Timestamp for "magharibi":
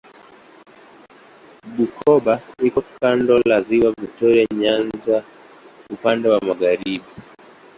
6.47-7.09